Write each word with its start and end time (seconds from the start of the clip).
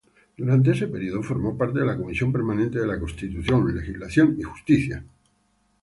Durante 0.35 0.71
este 0.71 0.87
período 0.87 1.21
formó 1.21 1.55
parte 1.59 1.77
de 1.81 1.85
la 1.85 1.95
comisión 1.95 2.33
permanente 2.33 2.79
de 2.79 2.99
Constitución, 2.99 3.75
Legislación 3.75 4.35
y 4.39 4.41
Justicia. 4.41 5.05